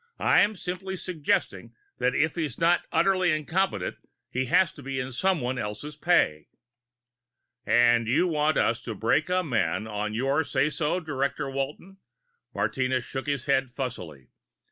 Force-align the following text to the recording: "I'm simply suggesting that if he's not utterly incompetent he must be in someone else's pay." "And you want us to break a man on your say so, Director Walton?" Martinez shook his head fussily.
"I'm 0.17 0.55
simply 0.55 0.95
suggesting 0.95 1.75
that 1.99 2.15
if 2.15 2.33
he's 2.33 2.57
not 2.57 2.87
utterly 2.91 3.29
incompetent 3.29 3.97
he 4.31 4.49
must 4.49 4.83
be 4.83 4.99
in 4.99 5.11
someone 5.11 5.59
else's 5.59 5.95
pay." 5.95 6.47
"And 7.67 8.07
you 8.07 8.25
want 8.27 8.57
us 8.57 8.81
to 8.81 8.95
break 8.95 9.29
a 9.29 9.43
man 9.43 9.85
on 9.85 10.15
your 10.15 10.43
say 10.43 10.71
so, 10.71 10.99
Director 11.01 11.51
Walton?" 11.51 11.97
Martinez 12.51 13.05
shook 13.05 13.27
his 13.27 13.45
head 13.45 13.69
fussily. 13.69 14.29